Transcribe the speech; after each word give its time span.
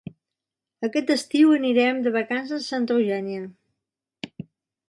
Aquest 0.87 1.11
estiu 1.15 1.53
anirem 1.57 2.01
de 2.07 2.13
vacances 2.17 2.57
a 2.65 2.67
Santa 2.71 2.99
Eugènia. 2.99 3.47